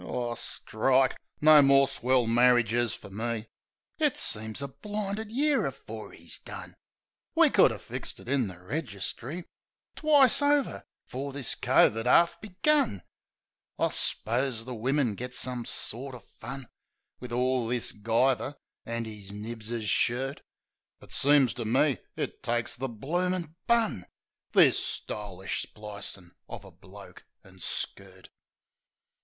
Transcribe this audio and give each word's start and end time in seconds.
Ar, 0.03 0.35
strike! 0.35 1.15
No 1.41 1.61
more 1.61 1.87
swell 1.87 2.25
marridges 2.25 2.91
fer 2.91 3.11
me! 3.11 3.45
It 3.99 4.17
seems 4.17 4.59
a 4.63 4.67
blinded 4.67 5.31
year 5.31 5.67
afore 5.67 6.11
'e's 6.11 6.39
done. 6.39 6.75
We 7.35 7.51
could 7.51 7.71
'a' 7.71 7.77
fixed 7.77 8.19
it 8.19 8.27
in 8.27 8.47
the 8.47 8.55
registree 8.57 9.43
Twice 9.95 10.41
over 10.41 10.87
'fore 11.05 11.33
this 11.33 11.53
cove 11.53 11.95
'ad 11.95 12.07
'arf 12.07 12.41
begun. 12.41 13.03
I 13.77 13.89
s'pose 13.89 14.65
the 14.65 14.73
wimmin 14.73 15.13
git 15.17 15.35
some 15.35 15.65
sorter 15.65 16.17
fun 16.19 16.67
Wiv 17.19 17.31
all 17.31 17.67
this 17.67 17.91
guyver, 17.91 18.55
an' 18.87 19.05
'is 19.05 19.31
nibs's 19.31 19.87
shirt.. 19.87 20.41
But, 20.99 21.11
seems 21.11 21.53
to 21.53 21.63
me, 21.63 21.99
it 22.15 22.41
takes 22.41 22.75
the 22.75 22.89
bloomin' 22.89 23.53
bun, 23.67 24.07
This 24.53 24.83
stylish 24.83 25.61
splicin' 25.61 26.31
uv 26.49 26.63
a 26.63 26.71
bloke 26.71 27.23
an' 27.43 27.59
skirt. 27.59 28.29